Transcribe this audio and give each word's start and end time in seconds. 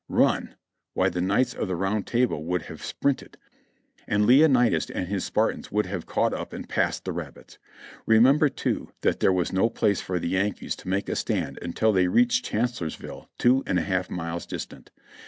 Run! 0.09 0.55
why 0.95 1.09
the 1.09 1.21
Knights 1.21 1.53
of 1.53 1.67
the 1.67 1.75
Round 1.75 2.07
Table 2.07 2.43
would 2.43 2.63
have 2.63 2.83
sprinted, 2.83 3.37
and 4.07 4.25
Leonidas 4.25 4.89
and 4.89 5.07
his 5.07 5.23
Spartans 5.23 5.71
would 5.71 5.85
have 5.85 6.07
caught 6.07 6.33
up 6.33 6.53
and 6.53 6.67
passed 6.67 7.05
the 7.05 7.11
rabbits. 7.11 7.59
Remember, 8.07 8.49
too, 8.49 8.91
that 9.01 9.19
there 9.19 9.31
was 9.31 9.53
no 9.53 9.69
place 9.69 10.01
for 10.01 10.17
the 10.17 10.29
Yankees 10.29 10.75
to 10.77 10.87
make 10.89 11.07
a 11.07 11.15
stand 11.15 11.59
until 11.61 11.93
they 11.93 12.07
reached 12.07 12.43
Chancellorsville 12.45 13.29
two 13.37 13.61
and 13.67 13.77
a 13.77 13.83
half 13.83 14.09
miles 14.09 14.47
distant. 14.47 14.89